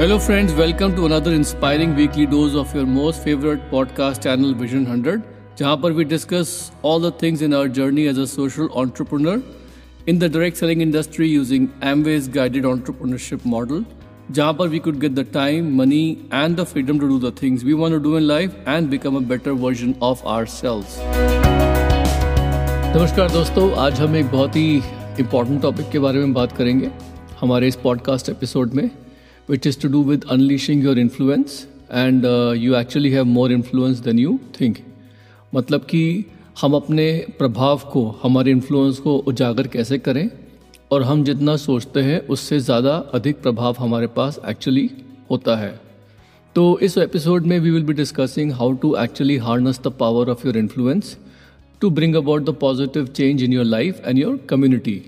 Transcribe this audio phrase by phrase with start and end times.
[0.00, 4.84] Hello friends welcome to another inspiring weekly dose of your most favourite podcast channel vision
[4.86, 5.20] hundred
[5.58, 6.50] जहाँ पर we discuss
[6.84, 9.40] all the things in our journey as a social entrepreneur
[10.08, 13.84] in the direct selling industry using Amway's guided entrepreneurship model
[14.30, 16.02] जहाँ पर we could get the time money
[16.34, 19.16] and the freedom to do the things we want to do in life and become
[19.16, 20.98] a better version of our selves
[22.96, 24.76] नमस्कार दोस्तों, आज हम एक बहुत ही
[25.20, 26.90] important topic के बारे में बात करेंगे
[27.40, 28.88] हमारे इस पॉडकास्ट एपिसोड में।
[29.48, 34.18] Which is to do with unleashing your influence uh, you actually have more influence than
[34.18, 34.80] you think.
[35.54, 36.24] मतलब कि
[36.60, 37.06] हम अपने
[37.38, 40.28] प्रभाव को हमारे इन्फ्लुएंस को उजागर कैसे करें
[40.92, 44.90] और हम जितना सोचते हैं उससे ज़्यादा अधिक प्रभाव हमारे पास एक्चुअली
[45.30, 45.70] होता है।
[46.56, 50.46] तो इस एपिसोड में we will be discussing how to actually harness the power of
[50.46, 51.16] your influence
[51.80, 55.02] to bring about the positive change in your life and your community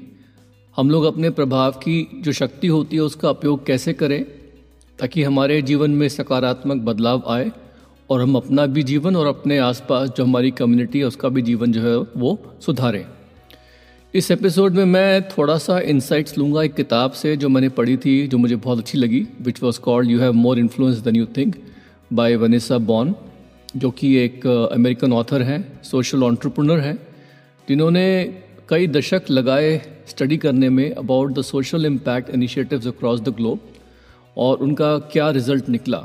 [0.79, 4.25] हम लोग अपने प्रभाव की जो शक्ति होती है, उसका उपयोग कैसे करें
[4.99, 7.51] ताकि हमारे जीवन में सकारात्मक बदलाव आए
[8.11, 11.73] और हम अपना भी जीवन और अपने आसपास जो हमारी कम्युनिटी है, उसका भी जीवन
[11.73, 13.05] जो है, वो सुधारें।
[14.15, 18.27] इस एपिसोड में मैं थोड़ा सा इंसाइट्स लूँगा एक किताब से जो मैंने पढ़ी थी,
[18.27, 21.57] जो मुझे बहुत अच्छी लगी which was called you have more influence than you think
[22.13, 23.15] by Vanessa Bohns
[23.77, 26.99] जो कि एक अमेरिकन ऑथर हैं सोशल ऑन्टरप्रनर हैं,
[27.69, 33.61] जिन्होंने कई दशक लगाए स्टडी करने में about the social impact initiatives across the globe
[34.37, 35.99] और उनका क्या रिज़ल्ट निकला?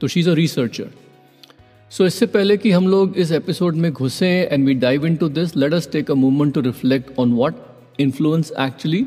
[0.00, 0.90] तो she is a researcher
[1.90, 5.56] so इससे पहले कि हम लोग इस एपिसोड में घुसे and we dive into this
[5.56, 7.54] let us take a movement to reflect on what
[8.00, 9.06] influence actually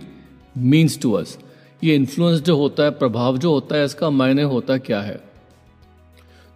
[0.57, 1.37] means to us
[1.83, 5.19] ये इन्फ्लुएंस जो होता है, प्रभाव जो होता है, इसका मायने होता क्या है?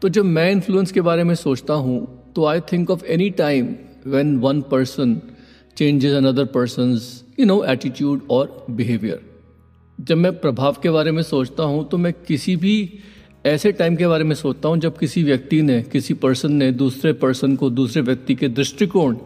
[0.01, 3.75] तो जब मैं इन्फ्लुएंस के बारे में सोचता हूँ तो I think of any time
[4.07, 5.21] when one person
[5.77, 6.97] changes another person
[7.39, 9.21] you know attitude और बिहेवियर
[9.99, 12.77] जब मैं प्रभाव के बारे में सोचता हूँ तो मैं किसी भी
[13.45, 17.11] ऐसे टाइम के बारे में सोचता हूँ, जब किसी व्यक्ति ने, किसी पर्सन ने दूसरे
[17.13, 19.17] पर्सन को, दूसरे व्यक्ति के दृष्टिकोण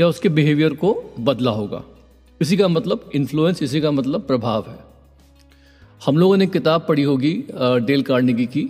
[0.00, 1.82] या उसके बिहेवियर को बदला होगा।
[2.40, 4.78] इसी का मतलब इन्फ्लुएंस इसी का मतलब प्रभाव है।
[6.00, 8.68] हम लोगों ने किताब पढ़ी होगी डेल कार्निगी की,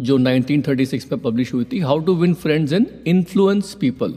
[0.00, 4.14] जो 1936 में पब्लिश हुई थी how to win friends and influence people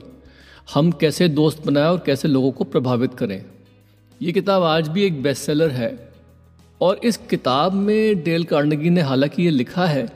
[0.74, 3.46] हम कैसे दोस्त बनाएँ और कैसे लोगों को प्रभावित करें।
[4.22, 6.10] ये किताब आज भी एक बेस्ट सेलर है
[6.82, 10.10] और इस किताब में डेल कार्नगी ने हालाँकि ये लिखा है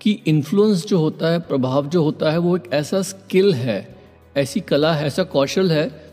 [0.00, 3.96] कि इन्फ्लुएंस जो होता है, प्रभाव जो होता है, वो एक ऐसा स्किल है,
[4.36, 6.04] ऐसी कला है, ऐसा कौशल है,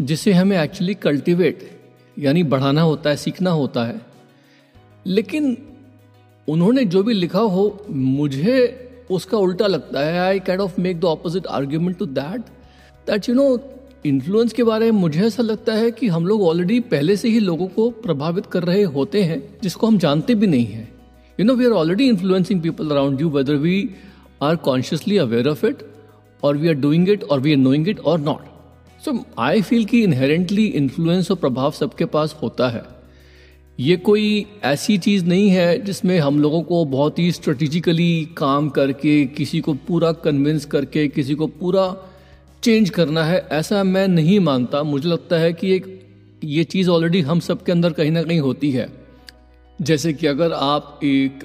[0.00, 1.80] जिसे हमें एक्चुअली कल्टीवेट
[2.18, 4.00] यानी बढ़ाना होता है, सीखना होता है।
[5.06, 5.58] लेकिन
[6.48, 8.80] उन्होंने जो भी लिखा हो, मुझे
[9.10, 12.42] उसका उल्टा लगता है। I kind of make the opposite argument to that
[13.06, 13.58] that you know
[14.06, 17.38] influence के बारे में मुझे ऐसा लगता है कि हम लोग ऑलरेडी पहले से ही
[17.40, 20.88] लोगों को प्रभावित कर रहे होते हैं, जिसको हम जानते भी नहीं हैं।
[21.38, 23.90] You know we are already influencing people around you whether we
[24.42, 25.82] are consciously aware of it
[26.42, 29.84] और वी आर डूइंग इट और वी आर नोइंग इट और नॉट सो आई फील
[29.84, 32.82] कि इनहेरेंटली इन्फ्लुएंस और प्रभाव सबके पास होता है।
[33.78, 39.24] ये कोई ऐसी चीज़ नहीं है जिसमें हम लोगों को बहुत ही स्ट्रेटेजिकली काम करके,
[39.26, 41.86] किसी को पूरा कन्विंस करके, किसी को पूरा
[42.64, 45.86] चेंज करना है, ऐसा मैं नहीं मानता। मुझे लगता है कि एक,
[46.44, 48.88] ये चीज़ ऑलरेडी हम सब के अंदर कहीं ना कहीं होती है।
[49.78, 51.44] जैसे कि अगर आप एक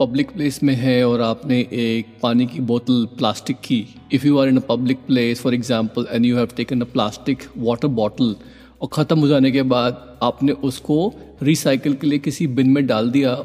[0.00, 4.48] पब्लिक प्लेस में हैं और आपने एक पानी की बोतल प्लास्टिक की। If you are
[4.48, 8.34] in a public place for example and you have taken a plastic water bottle
[8.82, 13.10] और ख़त्म हो जाने के बाद आपने उसको रिसाइकिल के लिए किसी बिन में डाल
[13.10, 13.36] दिया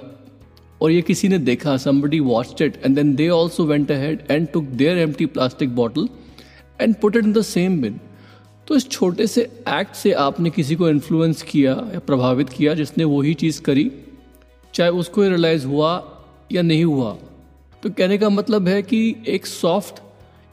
[0.82, 4.48] और ये किसी ने देखा somebody watched it and then they also went ahead and
[4.48, 6.08] took their empty plastic bottle
[6.82, 8.00] and put it in the same bin
[8.68, 13.04] तो इस छोटे से एक्ट से आपने किसी को इन्फ्लुएंस किया या प्रभावित किया जिसने
[13.04, 13.92] वही चीज़ करी
[14.74, 16.18] चाहे उसको रियलाइज़ हुआ
[16.52, 17.18] या नहीं हुआ।
[17.84, 20.02] तो कहने का मतलब है कि एक सॉफ्ट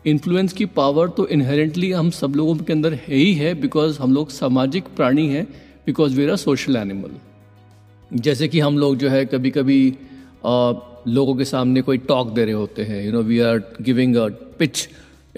[0.06, 4.14] इन्फ्लुएंस की पावर तो इनहेरेंटली हम सब लोगों के अंदर है ही है बिकॉज़ हम
[4.14, 5.44] लोग सामाजिक प्राणी हैं
[5.86, 7.10] because we are social animal
[8.12, 9.94] जैसे कि हम लोग जो है कभी कभी
[10.46, 10.72] आ,
[11.08, 14.28] लोगों के सामने कोई टॉक दे रहे होते हैं you know we are giving a
[14.28, 14.88] pitch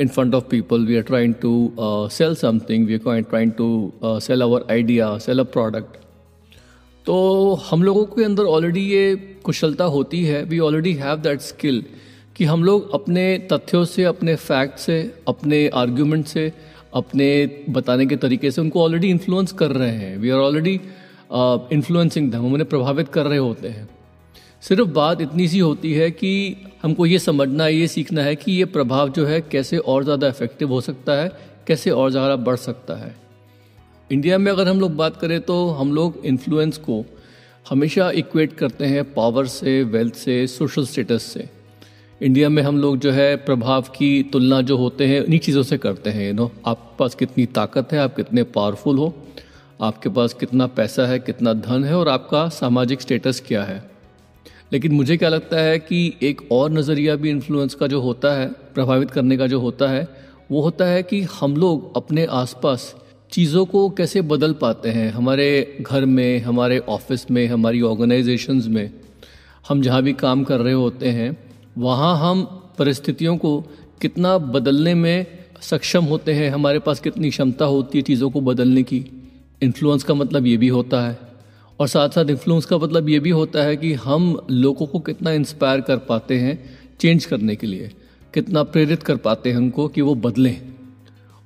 [0.00, 0.85] in front of people.
[0.85, 2.87] We are trying to uh, sell something.
[2.87, 3.67] We are trying to
[4.02, 5.97] uh, sell our idea, sell a product.
[7.06, 7.17] तो
[7.70, 9.14] हम लोगों के अंदर already ये
[9.44, 11.82] कुशलता होती है we already have that skill
[12.37, 14.99] कि हम लोग अपने तथ्यों से अपने फैक्ट से
[15.29, 16.53] अपने आर्ग्यूमेंट से
[16.94, 17.29] अपने
[17.79, 20.81] बताने के तरीके से उनको ऑलरेडी इन्फ्लुएंस कर रहे हैं वी आर ऑलरेडी
[21.76, 23.88] इन्फ्लुएंसिंग हम उन्हें प्रभावित कर रहे होते हैं
[24.62, 28.53] सिर्फ़ बात इतनी सी होती है कि हमको ये समझना है ये सीखना है कि
[28.53, 31.29] ये प्रभाव जो है कैसे और ज़्यादा इफ़ेक्टिव हो सकता है,
[31.67, 33.15] कैसे और ज़्यादा बढ़ सकता है।
[34.11, 37.05] इंडिया में अगर हम लोग बात करें तो हम लोग इन्फ्लुएंस को
[37.67, 41.49] हमेशा इक्वेट करते हैं पावर से वेल्थ से सोशल स्टेटस से।
[42.21, 45.79] इंडिया में हम लोग जो है प्रभाव की तुलना जो होते हैं इन्हीं चीज़ों से
[45.79, 49.15] करते हैं यू नो आपके पास कितनी ताकत है, आप कितने पावरफुल हो,
[49.83, 53.90] आपके पास कितना पैसा है, कितना धन है और आपका सामाजिक स्टेटस क्या है।
[54.72, 58.46] लेकिन मुझे क्या लगता है कि एक और नज़रिया भी इन्फ्लुएंस का जो होता है,
[58.46, 60.08] प्रभावित करने का जो होता है,
[60.50, 62.94] वो होता है कि हम लोग अपने आसपास
[63.32, 68.93] चीज़ों को कैसे बदल पाते हैं। हमारे घर में, हमारे ऑफ़िस में, हमारी ऑर्गेनाइजेशंस में,
[69.69, 71.37] हम जहाँ भी काम कर रहे होते हैं,
[71.78, 72.44] वहाँ हम
[72.78, 73.61] परिस्थितियों को
[74.00, 75.26] कितना बदलने में
[75.61, 79.06] सक्षम होते हैं, हमारे पास कितनी क्षमता होती है चीज़ों को बदलने की।
[79.62, 81.30] इन्फ्लुएंस का मतलब ये भी होता है।
[81.81, 85.31] और साथ साथ इन्फ्लुएंस का मतलब ये भी होता है कि हम लोगों को कितना
[85.32, 87.91] इंस्पायर कर पाते हैं चेंज करने के लिए
[88.35, 90.62] कितना प्रेरित कर पाते हैं उनको कि वो बदलें।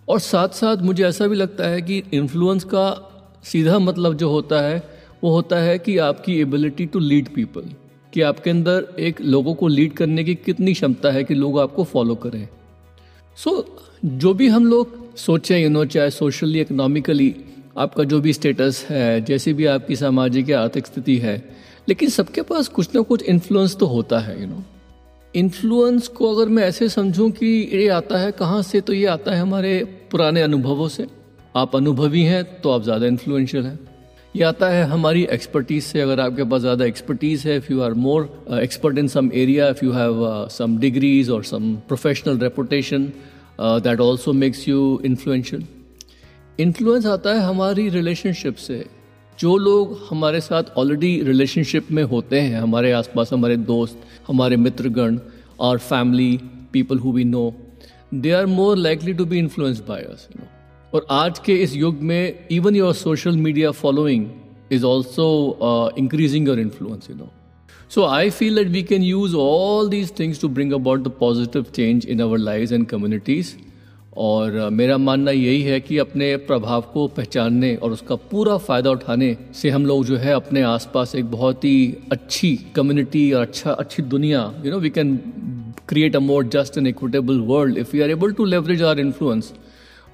[0.09, 3.11] और साथ साथ मुझे ऐसा भी लगता है कि इन्फ्लुएंस का
[3.45, 4.83] सीधा मतलब जो होता है
[5.25, 7.71] वो होता है कि आपकी एबिलिटी टू लीड पीपल
[8.13, 11.85] कि आपके अंदर एक लोगों को लीड करने की कितनी क्षमता है कि लोग आपको
[11.85, 12.49] फॉलो करें।
[13.37, 13.65] सो so,
[14.05, 17.35] जो भी हम लोग सोचें यू नो चाहे सोशली इकोनॉमिकली
[17.77, 21.37] आपका जो भी स्टेटस है, जैसी भी आपकी सामाजिक या आर्थिक स्थिति है,
[21.89, 24.63] लेकिन सबके पास कुछ ना कुछ इन्फ्लुएंस तो होता है यू नो
[25.35, 29.33] इन्फ्लुएंस को अगर मैं ऐसे समझूं कि ये आता है कहाँ से तो ये आता
[29.33, 29.73] है हमारे
[30.11, 31.07] पुराने अनुभवों से।
[31.57, 33.79] आप अनुभवी हैं तो आप ज़्यादा इन्फ्लुएंशियल हैं।
[34.35, 37.95] ये आता है हमारी एक्सपर्टीज से, अगर आपके पास ज़्यादा एक्सपर्टीज है if you are
[37.97, 38.29] more
[38.63, 43.13] expert in some area if you have some degrees और some professional reputation
[43.61, 45.67] that also makes you influential
[46.61, 48.85] influence आता है हमारी रिलेशनशिप से।
[49.39, 53.97] जो लोग हमारे साथ ऑलरेडी रिलेशनशिप में होते हैं, हमारे आसपास हमारे दोस्त,
[54.29, 55.19] हमारे मित्रगण
[55.61, 56.39] और family
[56.73, 57.53] people who we know
[58.15, 60.47] they are more likely to be influence by us no
[60.93, 64.27] और आज के इस युग में even your social media following
[64.73, 65.27] is also
[65.99, 67.31] increasing your influence you know
[67.95, 71.67] so I feel that we can use all these things to bring about the positive
[71.75, 73.55] change in our life and communities
[74.17, 79.37] और मेरा मानना यही है कि अपने प्रभाव को पहचानने और उसका पूरा फ़ायदा उठाने
[79.55, 84.03] से हम लोग जो है अपने आसपास एक बहुत ही अच्छी कम्युनिटी और अच्छा अच्छी
[84.03, 85.21] दुनिया you know we can
[85.93, 89.53] create a more just and equitable world if we are able to leverage our influence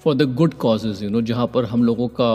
[0.05, 2.31] for the good causes you know जहाँ पर हम लोगों का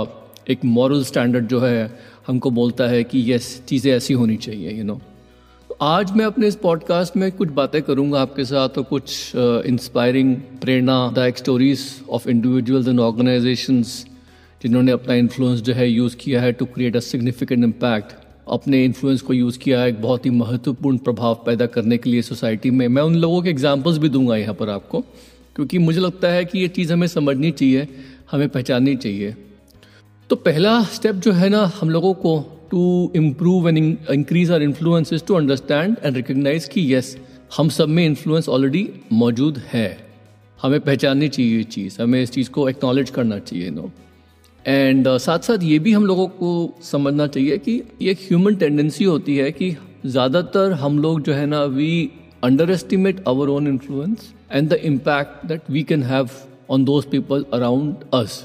[0.49, 4.77] एक मॉरल स्टैंडर्ड जो है, हमको बोलता है कि यस चीज़ें ऐसी होनी चाहिए यू
[4.77, 5.14] you नो know?
[5.81, 11.37] आज मैं अपने इस पॉडकास्ट में कुछ बातें करूँगा आपके साथ और कुछ इंस्पायरिंग प्रेरणादायक
[11.37, 11.79] stories
[12.09, 14.05] of individuals and organisations
[14.63, 18.15] जिन्होंने अपना इन्फ्लुएंस जो है यूज़ किया है to create a significant impact
[18.49, 22.21] अपने इन्फ्लुएंस को यूज़ किया है एक बहुत ही महत्वपूर्ण प्रभाव पैदा करने के लिए
[22.21, 25.01] सोसाइटी में। मैं उन लोगों के एग्जाम्पल्स भी दूँगा यहाँ पर आपको,
[25.55, 27.87] क्योंकि मुझे लगता है कि ये चीज़ हमें समझनी चाहिए,
[28.31, 29.35] हमें पहचाननी चाहिए।
[30.29, 35.23] तो पहला स्टेप जो है ना, हम लोगों को to improve and increase our influence
[35.27, 37.17] to understand and recognise कि यस
[37.57, 39.87] हम सब में इन्फ्लुएंस ऑलरेडी मौजूद है।
[40.61, 43.91] हमें पहचाननी चाहिए ये चीज़ हमें इस चीज़ को एक्नॉलेज करना चाहिए नो
[44.65, 46.51] एंड uh, साथ साथ ये भी हम लोगों को
[46.83, 49.75] समझना चाहिए कि ये ह्यूमन टेंडेंसी होती है कि
[50.05, 52.09] ज़्यादातर हम लोग जो है ना we
[52.71, 56.29] underestimate our own influence and the impact that we can have
[56.69, 58.43] on those people around us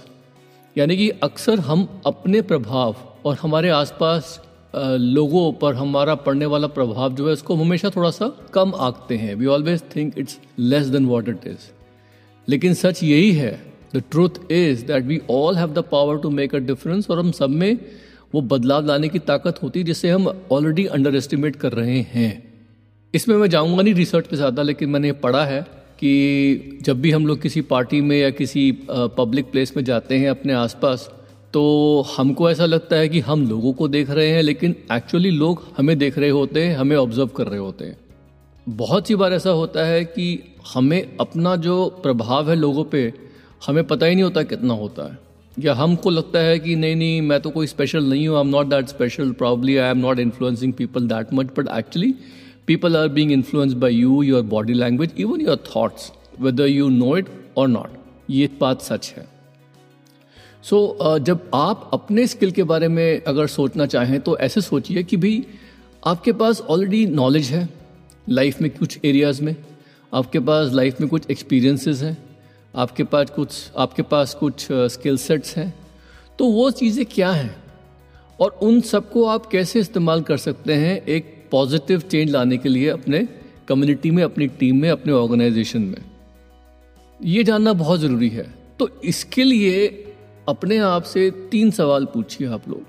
[0.76, 4.40] यानी कि अक्सर हम अपने प्रभाव और हमारे आसपास
[4.74, 9.34] लोगों पर हमारा पड़ने वाला प्रभाव जो है, उसको हमेशा थोड़ा सा कम आंकते हैं।
[9.34, 11.70] We always think it's less than what it is
[12.48, 13.52] लेकिन सच यही है
[13.94, 17.30] the truth is that we all have the power to make a difference और हम
[17.32, 17.78] सब में
[18.34, 22.30] वो बदलाव लाने की ताकत होती है, जिसे हम ऑलरेडी अंडर एस्टिमेट कर रहे हैं।
[23.14, 25.60] इसमें मैं जाऊँगा नहीं रिसर्च पे ज़्यादा, लेकिन मैंने पढ़ा है
[25.98, 30.28] कि जब भी हम लोग किसी पार्टी में या किसी पब्लिक प्लेस में जाते हैं
[30.30, 31.10] अपने आसपास
[31.54, 35.62] तो हमको ऐसा लगता है कि हम लोगों को देख रहे हैं, लेकिन एक्चुअली लोग
[35.78, 37.96] हमें देख रहे होते हैं, हमें ऑब्ज़र्व कर रहे होते हैं।
[38.66, 40.38] बहुत सी बार ऐसा होता है कि
[40.74, 43.12] हमें अपना जो प्रभाव है लोगों पे,
[43.66, 45.18] हमें पता ही नहीं होता कितना होता है।
[45.56, 48.48] या हमको लगता है कि नहीं नहीं, मैं तो कोई स्पेशल नहीं हूँ I am
[48.48, 52.14] not that special probably I am not influencing people that much but actually
[52.66, 57.16] people are being influence by you your body language even your thoughts whether you know
[57.16, 57.98] it और not
[58.30, 59.39] ये बात सच है।
[60.62, 64.60] So so, uh, जब आप अपने skill के बारे में अगर सोचना चाहें तो ऐसे
[64.60, 65.46] सोचिए कि भाई
[66.06, 67.68] आपके पास ऑलरेडी नॉलेज है
[68.28, 69.56] लाइफ में कुछ एरियाज़ में
[70.14, 72.18] आपके पास लाइफ में कुछ एक्सपीरियंसेस हैं
[72.76, 75.74] आपके पास कुछ आपके पास कुछ स्किल uh, सेट्स हैं
[76.38, 77.56] तो वो चीज़ें क्या हैं?
[78.40, 82.88] और उन सबको आप कैसे इस्तेमाल कर सकते हैं एक पॉजिटिव चेंज लाने के लिए
[82.88, 83.28] अपने
[83.68, 86.04] कम्युनिटी में अपनी टीम में अपने ऑर्गेनाइजेशन में?
[87.24, 90.06] ये जानना बहुत ज़रूरी है। तो इसके लिए
[90.50, 92.82] अपने आप से तीन सवाल पूछिए आप लोग।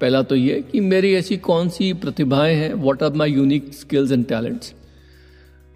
[0.00, 2.72] पहला तो ये कि मेरी ऐसी कौन सी प्रतिभाएँ हैं?
[2.74, 4.74] What are my unique skills and talents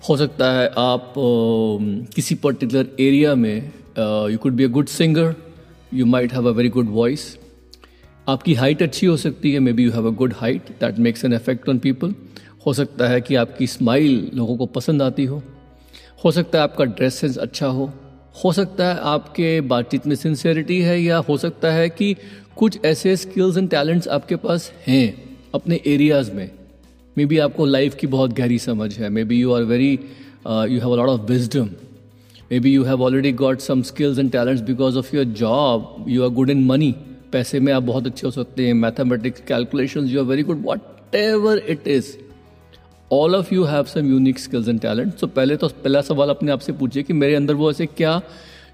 [0.08, 3.72] हो सकता है आप uh, किसी पर्टिकुलर एरिया में
[4.30, 5.34] you could be a good singer
[5.94, 7.36] you might have a very good voice
[8.28, 11.32] आपकी हाइट अच्छी हो सकती है maybe you have a good height that makes an
[11.32, 12.14] effect on people
[12.66, 15.42] हो सकता है कि आपकी स्माइल लोगों को पसंद आती हो।
[16.24, 17.90] हो सकता है आपका ड्रेस सेंस अच्छा हो।
[18.44, 22.14] हो सकता है आपके बातचीत में सिंसेरिटी है या हो सकता है कि
[22.56, 25.06] कुछ ऐसे स्किल्स एंड टैलेंट्स आपके पास हैं
[25.54, 26.50] अपने एरियाज़ में।
[27.16, 30.94] मे बी आपको लाइफ की बहुत गहरी समझ है। Maybe you are very you have
[30.96, 31.70] lot of wisdom
[32.60, 36.28] maybe you have already got some skills and talents because of your job you are
[36.30, 36.94] good in money
[37.32, 40.64] पैसे में आप बहुत अच्छे हो सकते हैं। Mathematics calculation you are very good
[41.14, 42.14] whatever it is
[43.12, 46.52] all of you have some unique skills and talent so पहले तो पहला सवाल अपने
[46.52, 48.20] आप से पूछिए कि मेरे अंदर वो ऐसे क्या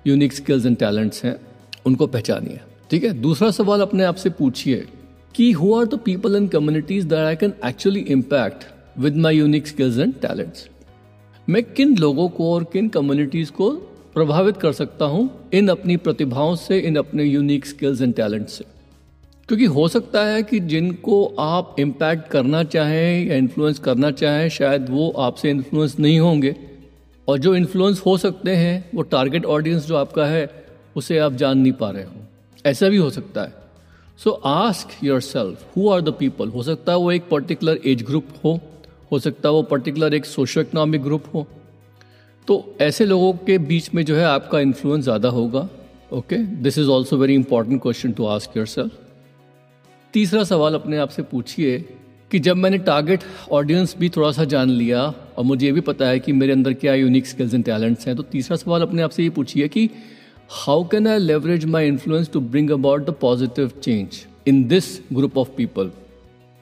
[0.06, 1.36] यूनिक स्किल्स एंड टैलेंट्स हैं?
[1.86, 2.60] उनको पहचानिए,
[2.90, 3.12] ठीक है?
[3.12, 4.86] दूसरा सवाल अपने आप से पूछिए
[5.34, 8.66] कि who are the people and communities that I can actually impact
[8.98, 10.68] with my unique skills and talents
[11.48, 13.70] मैं किन लोगों को और किन कम्युनिटीज को
[14.14, 18.71] प्रभावित कर सकता हूँ इन अपनी प्रतिभाओं से, इन अपने यूनिक स्किल्स एंड टैलेंट से?
[19.48, 24.86] क्योंकि हो सकता है कि जिनको आप इम्पैक्ट करना चाहें या इन्फ्लुएंस करना चाहें, शायद
[24.90, 26.54] वो आपसे इन्फ्लुएंस नहीं होंगे।
[27.28, 30.48] और जो इन्फ्लुएंस हो सकते हैं, वो टारगेट ऑडियंस जो आपका है,
[30.96, 32.26] उसे आप जान नहीं पा रहे हो।
[32.64, 33.60] ऐसा भी हो सकता है।
[34.18, 38.28] So ask yourself who are the people हो सकता है वो एक पर्टिकुलर एज ग्रुप
[38.44, 38.58] हो
[39.12, 41.46] हो सकता है वो पर्टिकुलर एक सोशो इकोनॉमिक ग्रुप हो।
[42.48, 45.68] तो ऐसे लोगों के बीच में जो है आपका इन्फ्लुएंस ज़्यादा होगा
[46.12, 48.98] okay this is also very important question to ask yourself
[50.12, 51.80] तीसरा सवाल अपने आप से पूछिए
[52.30, 53.20] कि जब मैंने टारगेट
[53.52, 56.72] ऑडियंस भी थोड़ा सा जान लिया और मुझे ये भी पता है कि मेरे अंदर
[56.72, 59.90] क्या यूनिक स्किल्स एंड टैलेंट्स हैं तो तीसरा सवाल अपने आप से ये पूछिए कि
[60.50, 65.38] how can I leverage my influence to bring about the positive change in this group
[65.38, 65.90] of people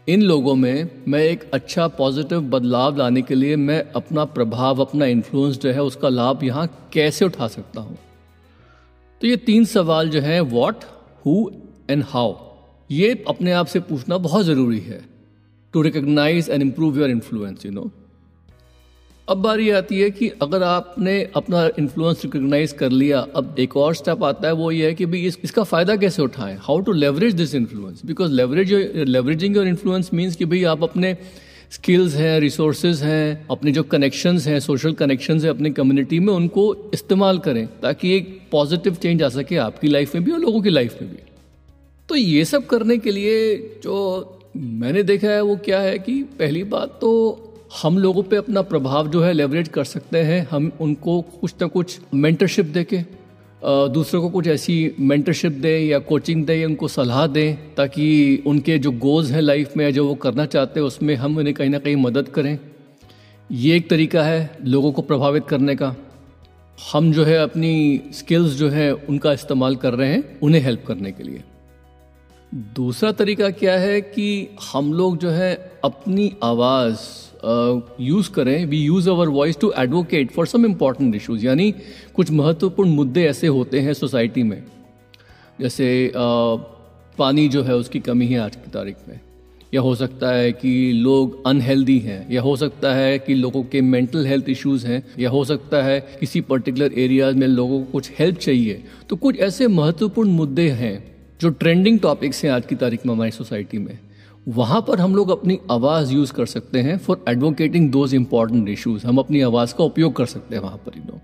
[0.09, 5.07] इन लोगों में मैं एक अच्छा पॉजिटिव बदलाव लाने के लिए मैं अपना प्रभाव, अपना
[5.07, 7.99] इन्फ्लुएंस जो है, उसका लाभ यहाँ कैसे उठा सकता हूँ?
[9.21, 10.77] तो ये तीन सवाल जो हैं वॉट
[11.27, 11.51] हु
[11.91, 12.50] एंड हाउ
[12.91, 15.01] ये अपने आप से पूछना बहुत ज़रूरी है।
[15.75, 17.91] To recognise and improve your influence you know
[19.29, 23.95] अब बारी आती है कि अगर आपने अपना इन्फ्लुएंस रिकोगनाइज कर लिया अब एक और
[23.95, 26.57] स्टेप आता है वो ये है कि भाई इस, इसका फ़ायदा कैसे उठाएँ?
[26.63, 28.73] How to leverage this influence because leverage
[29.09, 31.17] leveraging your influence means कि भाई आप अपने
[31.71, 36.91] स्किल्स हैं रिसोर्सेज हैं अपने जो कनेक्शंस हैं सोशल कनेक्शंस हैं अपनी कम्युनिटी में उनको
[36.95, 40.71] इस्तेमाल करें ताकि एक पॉजिटिव चेंज आ सके आपकी लाइफ में भी और लोगों की
[40.71, 41.30] लाइफ में भी।
[42.11, 43.97] तो ये सब करने के लिए जो
[44.57, 47.11] मैंने देखा है, वो क्या है कि पहली बात तो
[47.83, 51.67] हम लोगों पे अपना प्रभाव जो है लेवरेज कर सकते हैं। हम उनको कुछ ना
[51.67, 52.99] कुछ मेंटरशिप दे के
[53.95, 58.79] दूसरों को कुछ ऐसी मेंटरशिप दें या कोचिंग दें या उनको सलाह दें, ताकि उनके
[58.79, 61.79] जो गोल्स हैं लाइफ में जो वो करना चाहते हैं, उसमें हम उन्हें कहीं ना
[61.79, 62.59] कहीं मदद करें।
[63.51, 65.95] ये एक तरीका है लोगों को प्रभावित करने का।
[66.93, 71.13] हम जो है अपनी स्किल्स जो है, उनका इस्तेमाल कर रहे हैं उन्हें हेल्प करने
[71.13, 71.43] के लिए।
[72.55, 76.99] दूसरा तरीका क्या है कि हम लोग जो है अपनी आवाज़
[78.03, 81.71] यूज़ करें। We use our voice to advocate for some important issues यानी
[82.15, 84.63] कुछ महत्वपूर्ण मुद्दे ऐसे होते हैं सोसाइटी में।
[85.61, 86.13] जैसे
[87.19, 89.21] पानी जो है उसकी कमी है आज की तारीख में।
[89.75, 93.81] या हो सकता है कि लोग अनहेल्दी हैं। या हो सकता है कि लोगों के
[93.81, 98.11] मेंटल हेल्थ इश्यूज़ हैं। या हो सकता है किसी पर्टिकुलर एरियाज़ में लोगों को कुछ
[98.19, 101.10] हेल्प चाहिए। तो कुछ ऐसे महत्वपूर्ण मुद्दे हैं
[101.41, 103.99] जो ट्रेंडिंग टॉपिक्स हैं आज की तारीख में हमारी सोसाइटी में
[104.49, 109.07] वहाँ पर हम लोग अपनी आवाज़ यूज़ कर सकते हैं for advocating those important issues
[109.07, 111.21] हम अपनी आवाज़ का उपयोग कर सकते हैं वहाँ पर you know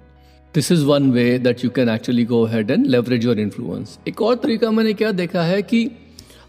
[0.55, 4.23] this is one way that you can actually go ahead and leverage your influence एक
[4.23, 5.91] और तरीका मैंने क्या देखा है कि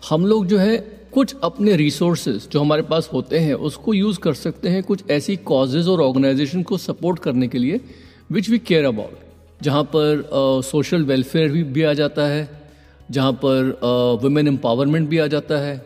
[0.09, 0.77] हम लोग जो है
[1.13, 5.35] कुछ अपने रिसोर्सेज जो हमारे पास होते हैं उसको यूज़ कर सकते हैं कुछ ऐसी
[5.35, 7.81] कॉजेज और ऑर्गेनाइजेशन को सपोर्ट करने के लिए
[8.31, 10.29] विच वी केयर अबाउट जहाँ पर
[10.63, 12.56] सोशल uh, वेलफेयर भी, भी आ जाता है।
[13.11, 15.81] जहाँ पर वुमेन एम्पावरमेंट भी आ जाता है,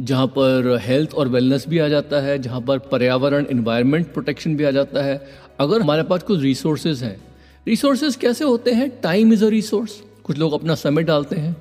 [0.00, 4.64] जहाँ पर हेल्थ और वेलनेस भी आ जाता है, जहाँ पर पर्यावरण इन्वायरमेंट प्रोटेक्शन भी
[4.64, 5.20] आ जाता है।
[5.60, 7.16] अगर हमारे पास कुछ रिसोर्सेज हैं
[7.66, 8.88] रिसोर्सेज कैसे होते हैं?
[9.00, 9.92] टाइम इज़ अ रिसोर्स
[10.24, 11.54] कुछ लोग अपना समय डालते हैं,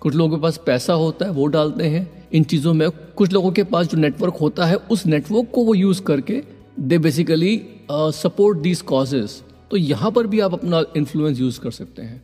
[0.00, 3.50] कुछ लोगों के पास पैसा होता है, वो डालते हैं। इन चीज़ों में कुछ लोगों
[3.52, 6.42] के पास जो नेटवर्क होता है, उस नेटवर्क को वो यूज़ करके
[6.80, 12.02] they basically support these causes तो यहाँ पर भी आप अपना इन्फ्लुएंस यूज़ कर सकते
[12.02, 12.22] हैं।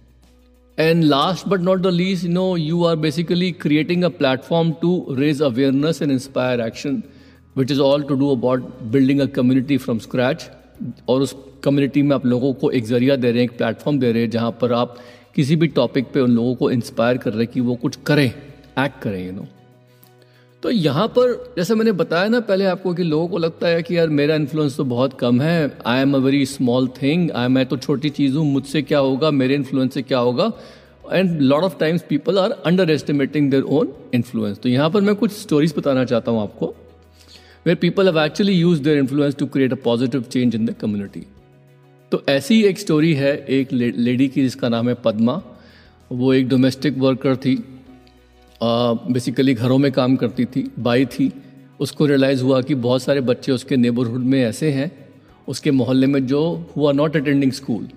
[0.78, 5.06] And last but not the least, you know, you are basically creating a platform to
[5.14, 7.02] raise awareness and inspire action,
[7.54, 10.48] which is all to do about building a community from scratch.
[11.08, 14.10] और उस community में आप लोगों को एक ज़रिया दे रहे हैं एक प्लेटफॉर्म दे
[14.12, 14.96] रहे हैं जहाँ पर आप
[15.34, 18.26] किसी भी टॉपिक पे उन लोगों को इंस्पायर कर रहे हैं कि वो कुछ करें
[18.26, 19.46] एक्ट करें यू नो
[20.62, 23.96] तो यहाँ पर, जैसे मैंने बताया ना पहले आपको कि लोगों को लगता है कि
[23.96, 27.64] यार मेरा इन्फ्लुएंस तो बहुत कम है I am a very small thing I मैं
[27.66, 30.50] तो छोटी चीज़ हूँ, मुझसे क्या होगा, मेरे इन्फ्लुएंस से क्या होगा?
[31.12, 32.50] And lot of times people are
[32.90, 36.74] underestimating their own influence तो यहाँ पर मैं कुछ स्टोरीज बताना चाहता हूँ आपको
[37.66, 41.26] where people have actually use their influence to create a positive change in the community
[42.12, 45.40] तो ऐसी एक स्टोरी है, एक लेडी की, जिसका नाम है पद्मा,
[46.10, 47.56] वो एक डोमेस्टिक वर्कर थी।
[48.60, 51.32] बेसिकली घरों में काम करती थी, बाई थी।
[51.80, 54.90] उसको रियलाइज़ हुआ कि बहुत सारे बच्चे उसके नेबरहुड में ऐसे हैं,
[55.48, 56.40] उसके मोहल्ले में जो
[56.76, 57.88] who are not attending school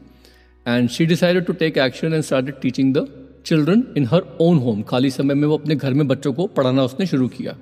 [0.66, 3.08] and she decided to take action and started teaching the
[3.46, 6.84] children in her own home खाली समय में वो अपने घर में बच्चों को पढ़ाना
[6.84, 7.56] उसने शुरू किया।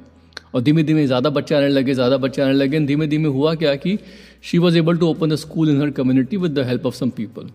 [0.56, 3.76] और धीमे धीमे ज़्यादा बच्चे आने लगे, ज़्यादा बच्चे आने लगे। धीमे धीमे हुआ क्या
[3.76, 3.98] कि
[4.42, 7.10] she was able to open the school in her community with the help of some
[7.10, 7.50] people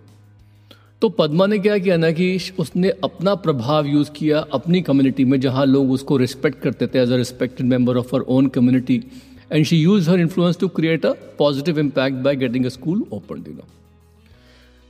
[1.03, 2.27] तो पद्मा ने क्या किया ना कि
[2.59, 7.13] उसने अपना प्रभाव यूज़ किया अपनी कम्युनिटी में, जहाँ लोग उसको रिस्पेक्ट करते थे as
[7.13, 9.03] a respected member of her own community
[9.53, 13.45] and she use her influence to create a positive impact by getting a school open
[13.49, 13.67] you know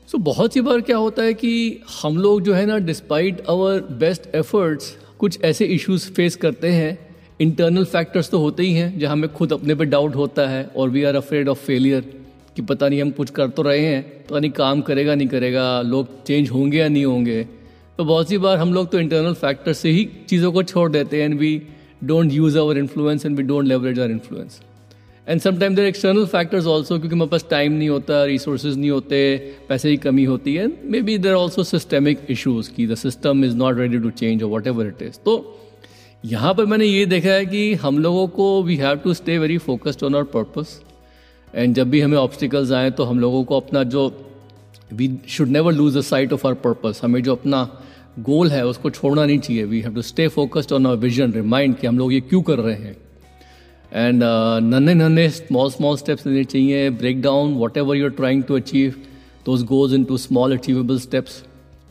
[0.09, 3.81] so बहुत सी बार क्या होता है कि हम लोग जो है ना डिस्पाइट आवर
[4.01, 6.99] बेस्ट एफर्ट्स कुछ ऐसे इश्यूज़ फेस करते हैं।
[7.41, 10.91] इंटरनल फैक्टर्स तो होते ही हैं, जहाँ हमें खुद अपने पे डाउट होता है और
[10.91, 12.22] we are afraid of failure
[12.57, 15.81] कि पता नहीं हम कुछ कर तो रहे हैं, पता नहीं काम करेगा, नहीं करेगा,
[15.83, 17.43] लोग चेंज होंगे या नहीं होंगे।
[17.99, 21.17] तो बहुत सी बार हम लोग तो इंटरनल फैक्टर से ही चीज़ों को छोड़ देते
[21.17, 21.63] हैं and we
[22.05, 24.61] don't use our influence and we don't leverage our influence
[25.27, 29.37] and sometime there external factors also क्योंकि हमारे पास टाइम नहीं होता रिसोर्सेज नहीं होते,
[29.69, 30.67] पैसे की कमी होती है
[31.03, 34.67] maybe there also systemic issues की the system is not ready to change और वट
[34.67, 35.37] एवर इट इज़ तो
[36.25, 39.59] यहाँ पर मैंने ये देखा है कि हम लोगों को we have to stay very
[39.61, 40.92] focused on our purpose
[41.55, 44.09] and जब भी हमें ऑब्स्टिकल्स आए तो हम लोगों को अपना जो
[44.93, 47.69] we should never lose the sight of our purpose हमें जो अपना
[48.21, 49.65] गोल है उसको छोड़ना नहीं चाहिए.
[49.65, 52.59] We have to stay focused on our vision remind कि हम लोग ये क्यों कर
[52.59, 52.97] रहे हैं.
[53.93, 54.23] एंड
[54.65, 58.95] नन्हे नन्हे स्मॉल स्मॉल स्टेप्स लेने चाहिए break down whatever you are trying to achieve
[59.47, 61.43] those goals into small achievable steps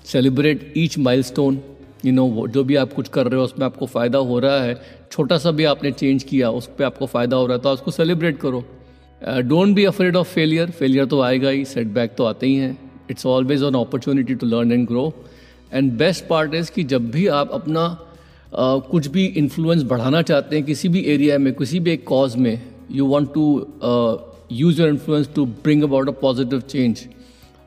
[0.06, 1.60] celebrate each milestone
[2.06, 4.76] you know जो भी आप कुछ कर रहे हो, उसमें आपको फ़ायदा हो रहा है.
[5.12, 7.91] छोटा सा भी आपने चेंज किया, उस पर आपको फ़ायदा हो रहा है तो उसको
[7.91, 8.63] सेलिब्रेट करो.
[9.23, 12.77] Don't be afraid of failure failure तो आएगा ही सेटबैक तो आते ही हैं.
[13.12, 15.13] It's always on opportunity to learn and grow
[15.73, 20.55] and best part is कि जब भी आप अपना uh, कुछ भी इन्फ्लुएंस बढ़ाना चाहते
[20.55, 23.45] हैं किसी भी एरिया में किसी भी एक कॉज में you want to
[24.51, 27.05] use your influence to bring about a positive change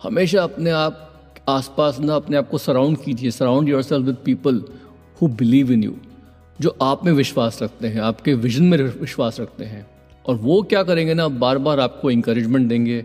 [0.03, 1.01] हमेशा अपने आप
[1.49, 3.31] आसपास ना अपने आप को सराउंड कीजिए.
[3.31, 4.63] Surround yourself with people
[5.23, 5.95] who believe in you
[6.61, 9.87] जो आप में विश्वास रखते हैं आपके विजन में विश्वास रखते हैं.
[10.27, 13.05] और वो क्या करेंगे ना बार बार आपको इंकरेजमेंट देंगे,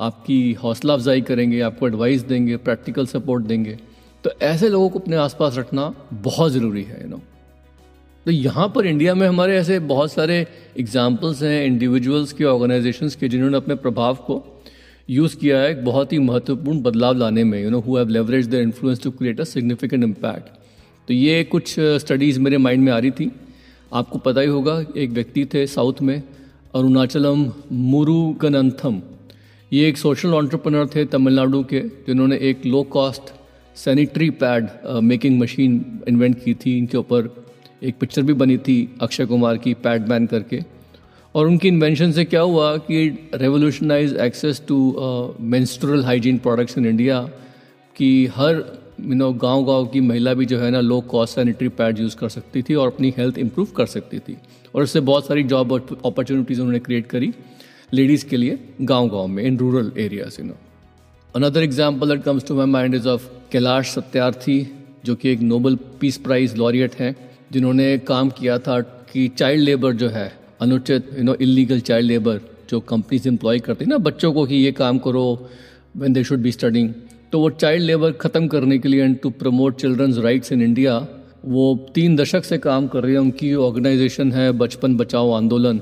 [0.00, 3.78] आपकी हौसला अफजाई करेंगे, आपको एडवाइस देंगे प्रैक्टिकल सपोर्ट देंगे।
[4.24, 7.20] तो ऐसे लोगों को अपने आसपास रखना बहुत ज़रूरी है यू नो
[8.26, 10.34] तो यहाँ पर इंडिया में हमारे ऐसे बहुत सारे
[10.78, 14.42] एग्जाम्पल्स हैं इंडिविजुअल्स के ऑर्गेनाइजेशंस के, जिन्होंने अपने प्रभाव को
[15.08, 18.48] यूज़ किया है एक बहुत ही महत्वपूर्ण बदलाव लाने में you know who have leverage
[18.48, 20.60] the influence to create a significant impact
[21.08, 23.30] तो ये कुछ स्टडीज़ मेरे माइंड में आ रही थी।
[23.92, 26.22] आपको पता ही होगा, एक व्यक्ति थे साउथ में
[26.74, 27.40] अरुणाचलम
[27.92, 29.00] मुरुगनंथम।
[29.72, 33.32] ये एक सोशल ऑन्टरप्रनर थे तमिलनाडु के, जिन्होंने एक low cost
[33.76, 34.68] sanitary pad
[35.02, 35.74] making machine
[36.08, 37.28] invent की थी। इनके ऊपर
[37.82, 40.60] एक पिक्चर भी बनी थी अक्षय कुमार की पैड मैन करके।
[41.34, 44.78] और उनकी इन्वेंशन से क्या हुआ कि revolutionise access to
[45.40, 47.20] menstrual hygiene products in India
[47.96, 48.64] कि हर
[49.02, 52.16] यू नो गाँव गाँव की महिला भी जो है ना low cost sanitary pad use
[52.16, 54.36] कर सकती थी और अपनी हेल्थ इंप्रूव कर सकती थी।
[54.74, 55.72] और इससे बहुत सारी जॉब
[56.06, 57.32] अपॉर्चुनिटीज़ उन्होंने क्रिएट करी
[57.92, 60.56] लेडीज़ के लिए गाँव गाँव में in rural areas you know
[61.34, 64.66] another example that comes to my mind is of Kailash Satyarthi,
[65.04, 67.14] जो कि एक नोबल पीस प्राइज लॉरियट हैं,
[67.52, 72.40] जिन्होंने काम किया था कि चाइल्ड लेबर जो है, अनुचित you know illegal child labour
[72.70, 75.24] जो कंपनीज़ एम्प्लॉय करती ना, बच्चों को कि ये काम करो
[75.96, 76.92] when they should be studying
[77.32, 80.96] तो वो चाइल्ड लेबर ख़त्म करने के लिए and to promote children's rights in India
[81.46, 81.62] वो
[81.94, 85.80] तीन दशक से काम कर रही है। उनकी ऑर्गेनाइजेशन है Bachpan Bachao Andolan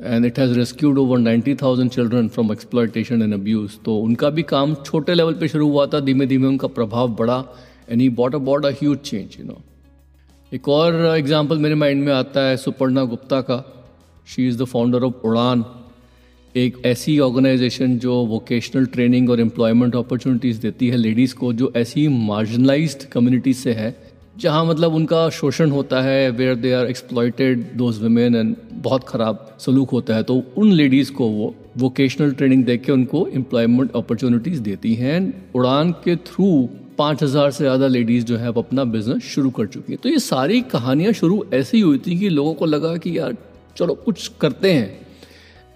[0.00, 4.42] and it has rescued over ninety thousand children from exploitation and abuse तो उनका भी
[4.50, 7.38] काम छोटे लेवल पे शुरू हुआ था धीमे धीमे उनका प्रभाव बढ़ा
[7.90, 9.60] and he bought about a huge change you know
[10.52, 13.62] एक और एग्ज़ाम्पल मेरे माइंड में आता है सुपर्णा गुप्ता का।
[14.26, 15.64] She is the founder of Udaan
[16.56, 22.06] एक ऐसी ऑर्गेनाइजेशन जो वोकेशनल ट्रेनिंग और एम्प्लॉयमेंट अपॉर्चुनिटीज़ देती है लेडीज़ को, जो ऐसी
[22.08, 23.94] मार्जिनलाइज्ड कम्युनिटी से है,
[24.36, 29.56] जहाँ मतलब उनका शोषण होता है where they are exploited those women and बहुत ख़राब
[29.60, 34.60] सलूक होता है तो उन लेडीज़ को वो वोकेशनल ट्रेनिंग दे के उनको एम्प्लॉयमेंट अपॉर्चुनिटीज़
[34.62, 35.20] देती हैं
[35.54, 39.66] उड़ान के थ्रू पाँच हज़ार से ज़्यादा लेडीज़ जो है अब अपना बिज़नेस शुरू कर
[39.66, 43.18] चुकी हैं। तो ये सारी कहानियाँ शुरू ऐसी हुई थी कि लोगों को लगा कि
[43.18, 43.36] यार,
[43.76, 45.05] चलो कुछ करते हैं।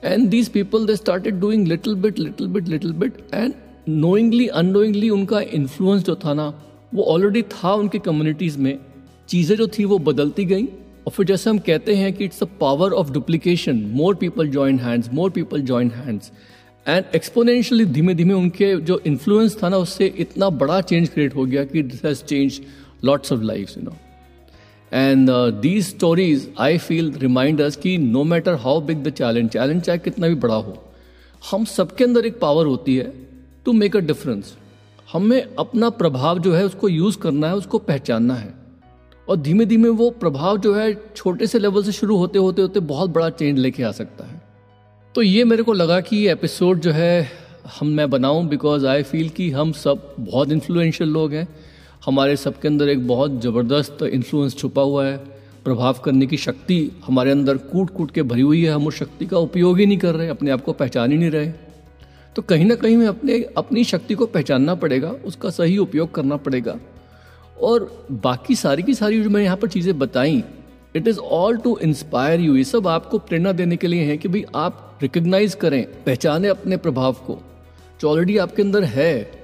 [0.05, 3.53] And these people they started doing little bit little bit little bit and
[3.89, 6.53] knowingly unknowingly उनका इन्फ्लुएंस जो था ना,
[6.95, 8.79] वो ऑलरेडी था उनकी कम्युनिटीज़ में।
[9.29, 10.65] चीज़ें जो थी वो बदलती गई।
[11.07, 14.79] और फिर जैसे हम कहते हैं कि it's a power of duplication more people join
[14.79, 16.31] hands more people join hands
[16.87, 21.45] and exponentially धीमे धीमे उनके जो इन्फ्लुएंस था ना, उससे इतना बड़ा चेंज क्रिएट हो
[21.45, 22.61] गया कि this has change
[23.05, 23.97] lots of life you know
[24.93, 29.99] and these stories I feel reminders कि no matter how big the challenge challenge चाहे
[29.99, 30.77] कितना भी बड़ा हो,
[31.43, 33.13] हम सबके अंदर एक पावर होती है
[33.65, 34.55] टू मेक अ डिफरेंस
[35.13, 38.55] हमें अपना प्रभाव जो है उसको यूज़ करना है, उसको पहचानना है।
[39.29, 42.81] और धीमे धीमे वो प्रभाव जो है छोटे से लेवल से शुरू होते होते होते
[42.83, 44.41] बहुत बड़ा चेंज लेके आ सकता है।
[45.15, 47.31] तो ये मेरे को लगा कि एपिसोड जो है
[47.79, 51.47] हम, मैं बनाऊँ बिकॉज़ आई फील कि हम सब बहुत इन्फ्लुएंशियल लोग हैं।
[52.03, 55.17] हमारे सबके अंदर एक बहुत ज़बरदस्त इन्फ्लुएंस छुपा हुआ है।
[55.65, 59.27] प्रभाव करने की शक्ति हमारे अंदर कूट कूट के भरी हुई है। हम उस शक्ति
[59.27, 61.51] का उपयोग ही नहीं कर रहे, अपने आप को पहचान ही नहीं रहे।
[62.37, 66.37] तो कहीं ना कहीं में अपने, अपनी शक्ति को पहचानना पड़ेगा, उसका सही उपयोग करना
[66.37, 66.77] पड़ेगा।
[67.61, 70.43] और बाकी सारी की सारी जो मैं यहाँ पर चीज़ें बताई
[70.97, 74.29] it is all to inspire you ये सब आपको प्रेरणा देने के लिए है कि
[74.29, 77.39] भाई आप रिकग्नाइज करें, पहचाने अपने प्रभाव को।
[78.01, 79.40] जो ऑलरेडी आपके अंदर है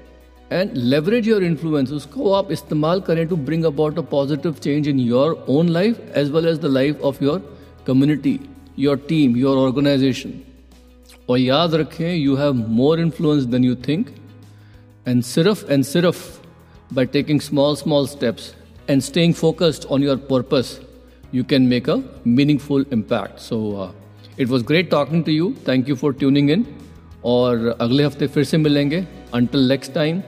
[0.53, 5.01] एंड लेवरेज योर इन्फ्लुएंस उसको आप इस्तेमाल करें to bring about a positive change in
[5.01, 7.43] your own life as well as the life of your
[7.87, 8.39] community
[8.79, 10.33] your team your organisation
[11.31, 14.11] और याद रखें you have more influence than you think
[15.09, 16.25] and सिर्फ़ and सिर्फ़
[16.95, 18.55] by taking small small steps
[18.91, 20.19] and staying focused on your
[21.33, 23.41] you can make a meaningful impact.
[23.41, 23.93] So uh,
[24.37, 25.55] it was great talking to you.
[25.65, 26.67] Thank you for tuning in.
[27.25, 28.99] और अगले हफ़्ते फिर से मिलेंगे
[29.35, 30.21] until next time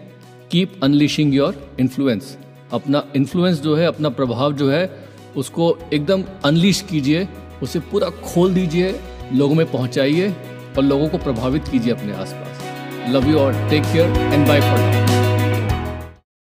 [0.51, 2.39] keep unleashing your influence
[2.73, 7.29] अपना influence जो है, अपना प्रभाव जो है, उसको एकदम अनलिश कीजिए,
[7.63, 9.01] उसे पूरा खोल दीजिए,
[9.33, 10.31] लोगों में पहुंचाइए
[10.77, 15.08] और लोगों को प्रभावित कीजिए अपने आसपास। लव यू और take care and bye for